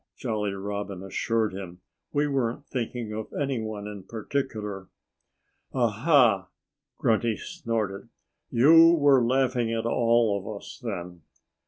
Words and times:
Jolly 0.17 0.51
Robin 0.51 1.03
assured 1.03 1.53
him. 1.53 1.81
"We 2.11 2.25
weren't 2.25 2.65
thinking 2.65 3.13
of 3.13 3.31
any 3.39 3.59
one 3.61 3.85
in 3.85 4.01
particular." 4.01 4.87
"Aha!" 5.75 6.47
Grunty 6.97 7.37
snorted. 7.37 8.09
"You 8.49 8.95
were 8.95 9.23
laughing 9.23 9.71
at 9.71 9.85
all 9.85 10.39
of 10.39 10.57
us, 10.59 10.79
then." 10.83 11.21